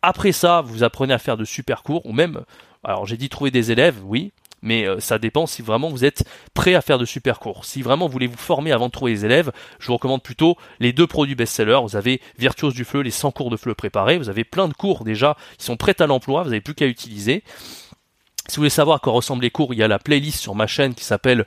Après 0.01 0.31
ça, 0.31 0.62
vous 0.62 0.84
apprenez 0.84 1.13
à 1.13 1.20
faire 1.20 1.38
de 1.38 1.46
super 1.46 1.84
cours 1.84 2.05
ou 2.05 2.13
même, 2.13 2.41
alors 2.84 3.05
j'ai 3.05 3.17
dit 3.17 3.29
trouver 3.29 3.51
des 3.51 3.72
élèves, 3.72 3.98
oui, 4.03 4.31
mais 4.62 4.86
euh, 4.86 5.00
ça 5.00 5.20
dépend 5.20 5.46
si 5.46 5.62
vraiment 5.62 5.89
vous 5.89 6.05
êtes 6.05 6.24
prêt 6.53 6.75
à 6.75 6.81
faire 6.81 6.98
de 6.98 7.05
super 7.05 7.39
cours. 7.39 7.65
Si 7.65 7.81
vraiment 7.81 8.08
vous 8.08 8.13
voulez 8.13 8.27
vous 8.27 8.38
former 8.38 8.72
avant 8.72 8.88
de 8.88 8.91
trouver 8.91 9.13
des 9.13 9.25
élèves, 9.25 9.51
je 9.79 9.88
vous 9.88 9.93
recommande 9.93 10.24
plutôt 10.24 10.55
les 10.79 10.93
deux 10.93 11.08
produits 11.08 11.36
best-sellers. 11.36 11.81
Vous 11.84 11.96
avez 11.96 12.22
Virtuose 12.38 12.74
du 12.74 12.86
Fleu, 12.86 13.01
les 13.01 13.12
100 13.12 13.31
cours 13.31 13.50
de 13.50 13.58
Fleu 13.58 13.74
préparés. 13.74 14.17
Vous 14.17 14.29
avez 14.29 14.43
plein 14.43 14.67
de 14.67 14.74
cours 14.74 15.03
déjà 15.03 15.36
qui 15.58 15.65
sont 15.65 15.77
prêts 15.77 16.00
à 16.01 16.08
l'emploi. 16.08 16.43
Vous 16.43 16.50
n'avez 16.50 16.62
plus 16.62 16.75
qu'à 16.75 16.88
utiliser. 16.88 17.43
Si 18.48 18.55
vous 18.55 18.62
voulez 18.62 18.69
savoir 18.69 18.98
à 18.98 19.00
quoi 19.00 19.13
ressemblent 19.13 19.43
les 19.43 19.51
cours, 19.51 19.74
il 19.74 19.77
y 19.77 19.83
a 19.83 19.88
la 19.88 20.00
playlist 20.00 20.39
sur 20.39 20.55
ma 20.55 20.65
chaîne 20.65 20.95
qui 20.95 21.03
s'appelle 21.03 21.45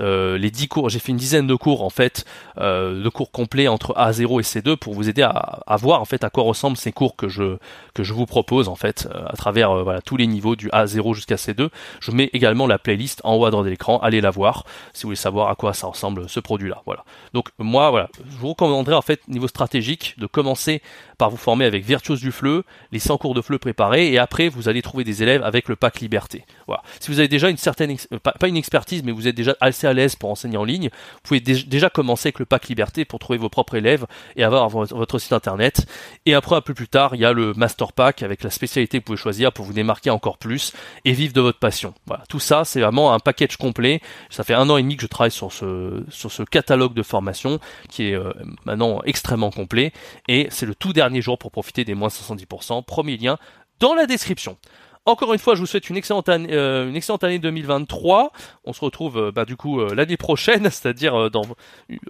euh, 0.00 0.36
les 0.36 0.50
10 0.50 0.68
cours. 0.68 0.90
J'ai 0.90 0.98
fait 0.98 1.12
une 1.12 1.16
dizaine 1.16 1.46
de 1.46 1.54
cours 1.54 1.84
en 1.84 1.88
fait, 1.88 2.24
euh, 2.58 3.02
de 3.02 3.08
cours 3.08 3.30
complets 3.30 3.68
entre 3.68 3.94
A0 3.94 4.40
et 4.40 4.42
C2 4.42 4.76
pour 4.76 4.92
vous 4.92 5.08
aider 5.08 5.22
à, 5.22 5.76
voir 5.76 6.00
en 6.00 6.04
fait 6.04 6.24
à 6.24 6.30
quoi 6.30 6.42
ressemblent 6.42 6.76
ces 6.76 6.90
cours 6.90 7.14
que 7.16 7.28
je 7.28 8.12
vous 8.12 8.26
propose 8.26 8.68
en 8.68 8.74
fait 8.74 9.08
euh, 9.14 9.24
à 9.26 9.36
travers 9.36 10.00
tous 10.04 10.16
les 10.16 10.26
niveaux 10.26 10.56
du 10.56 10.68
A0 10.70 11.14
jusqu'à 11.14 11.36
C2. 11.36 11.68
Je 12.00 12.10
mets 12.10 12.28
également 12.32 12.66
la 12.66 12.78
playlist 12.78 13.20
en 13.24 13.36
haut 13.36 13.46
à 13.46 13.50
droite 13.50 13.64
de 13.64 13.70
l'écran. 13.70 13.98
Allez 14.00 14.20
la 14.20 14.30
voir 14.30 14.64
si 14.92 15.04
vous 15.04 15.08
voulez 15.08 15.16
savoir 15.16 15.48
à 15.48 15.54
quoi 15.54 15.72
ça 15.74 15.86
ressemble 15.86 16.28
ce 16.28 16.40
produit-là. 16.40 16.82
Voilà. 16.86 17.04
Donc 17.34 17.50
moi 17.58 17.90
voilà, 17.90 18.08
je 18.30 18.36
vous 18.36 18.48
recommanderais 18.48 18.96
en 18.96 19.02
fait 19.02 19.26
niveau 19.28 19.48
stratégique 19.48 20.16
de 20.18 20.26
commencer 20.26 20.82
par 21.18 21.30
vous 21.30 21.36
former 21.36 21.66
avec 21.66 21.84
Virtuose 21.84 22.20
du 22.20 22.32
Fleu, 22.32 22.64
les 22.90 22.98
100 22.98 23.18
cours 23.18 23.34
de 23.34 23.40
Fleu 23.40 23.58
préparés 23.58 24.12
et 24.12 24.18
après 24.18 24.48
vous 24.48 24.68
allez 24.68 24.82
trouver 24.82 25.04
des 25.04 25.22
élèves 25.22 25.44
avec 25.44 25.68
le 25.68 25.76
pack 25.76 26.00
Liberté. 26.00 26.31
Voilà. 26.66 26.82
Si 27.00 27.10
vous 27.10 27.18
avez 27.18 27.28
déjà 27.28 27.48
une 27.48 27.56
certaine, 27.56 27.96
euh, 28.12 28.18
pas, 28.18 28.48
une 28.48 28.56
expertise, 28.56 29.02
mais 29.02 29.12
vous 29.12 29.28
êtes 29.28 29.34
déjà 29.34 29.56
assez 29.60 29.86
à 29.86 29.92
l'aise 29.92 30.16
pour 30.16 30.30
enseigner 30.30 30.56
en 30.56 30.64
ligne, 30.64 30.90
vous 30.92 31.20
pouvez 31.22 31.40
déjà 31.40 31.90
commencer 31.90 32.28
avec 32.28 32.38
le 32.38 32.46
pack 32.46 32.68
Liberté 32.68 33.04
pour 33.04 33.18
trouver 33.18 33.38
vos 33.38 33.48
propres 33.48 33.76
élèves 33.76 34.06
et 34.36 34.44
avoir 34.44 34.68
votre 34.68 35.18
site 35.18 35.32
internet. 35.32 35.86
Et 36.26 36.34
après, 36.34 36.56
un 36.56 36.60
peu 36.60 36.74
plus 36.74 36.88
tard, 36.88 37.14
il 37.14 37.20
y 37.20 37.24
a 37.24 37.32
le 37.32 37.52
Master 37.54 37.92
Pack 37.92 38.22
avec 38.22 38.42
la 38.42 38.50
spécialité 38.50 38.98
que 38.98 39.02
vous 39.02 39.06
pouvez 39.06 39.18
choisir 39.18 39.52
pour 39.52 39.64
vous 39.64 39.72
démarquer 39.72 40.10
encore 40.10 40.38
plus 40.38 40.72
et 41.04 41.12
vivre 41.12 41.32
de 41.32 41.40
votre 41.40 41.58
passion. 41.58 41.94
Voilà. 42.06 42.24
Tout 42.28 42.40
ça, 42.40 42.64
c'est 42.64 42.80
vraiment 42.80 43.12
un 43.12 43.18
package 43.18 43.56
complet. 43.56 44.00
Ça 44.30 44.44
fait 44.44 44.54
un 44.54 44.68
an 44.70 44.76
et 44.76 44.82
demi 44.82 44.96
que 44.96 45.02
je 45.02 45.06
travaille 45.06 45.30
sur 45.30 45.52
ce, 45.52 46.42
catalogue 46.50 46.94
de 46.94 47.02
formation 47.02 47.60
qui 47.88 48.08
est 48.08 48.14
euh, 48.14 48.32
maintenant 48.64 49.02
extrêmement 49.04 49.50
complet 49.50 49.92
et 50.28 50.48
c'est 50.50 50.66
le 50.66 50.74
tout 50.74 50.92
dernier 50.92 51.22
jour 51.22 51.38
pour 51.38 51.50
profiter 51.50 51.84
des 51.84 51.94
moins 51.94 52.08
70%. 52.08 52.84
Premier 52.84 53.16
lien 53.16 53.38
dans 53.80 53.94
la 53.94 54.06
description. 54.06 54.56
Encore 55.04 55.32
une 55.32 55.40
fois, 55.40 55.56
je 55.56 55.60
vous 55.60 55.66
souhaite 55.66 55.90
une 55.90 55.96
excellente 55.96 56.28
année, 56.28 56.52
euh, 56.52 56.88
une 56.88 56.94
excellente 56.94 57.24
année 57.24 57.40
2023. 57.40 58.30
On 58.64 58.72
se 58.72 58.80
retrouve 58.80 59.18
euh, 59.18 59.32
bah, 59.32 59.44
du 59.44 59.56
coup 59.56 59.80
euh, 59.80 59.94
l'année 59.94 60.16
prochaine, 60.16 60.64
c'est-à-dire 60.70 61.30
dans 61.30 61.42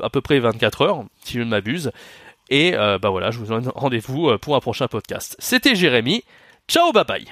à 0.03 0.11
peu 0.11 0.21
près 0.21 0.39
24 0.39 0.83
heures, 0.83 1.05
si 1.25 1.35
je 1.35 1.41
ne 1.41 1.49
m'abuse. 1.49 1.91
Et 2.51 2.73
bah 2.73 3.09
voilà, 3.09 3.31
je 3.31 3.39
vous 3.39 3.47
donne 3.47 3.71
rendez-vous 3.75 4.37
pour 4.39 4.57
un 4.57 4.61
prochain 4.61 4.87
podcast. 4.87 5.37
C'était 5.39 5.75
Jérémy. 5.75 6.23
Ciao, 6.69 6.93
bye 6.93 7.05
bye. 7.05 7.25